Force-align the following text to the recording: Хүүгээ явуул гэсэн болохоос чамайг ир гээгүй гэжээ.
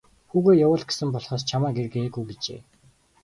Хүүгээ 0.29 0.57
явуул 0.65 0.83
гэсэн 0.87 1.09
болохоос 1.13 1.43
чамайг 1.49 1.75
ир 1.81 1.87
гээгүй 1.93 2.23
гэжээ. 2.29 2.59